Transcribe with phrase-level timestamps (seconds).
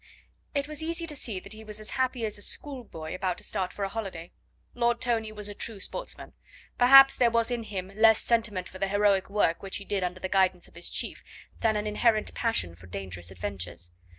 [0.55, 3.43] It was easy to see that he was as happy as a schoolboy about to
[3.43, 4.31] start for a holiday.
[4.73, 6.33] Lord Tony was a true sportsman.
[6.75, 10.19] Perhaps there was in him less sentiment for the heroic work which he did under
[10.19, 11.23] the guidance of his chief
[11.59, 13.91] than an inherent passion for dangerous adventures.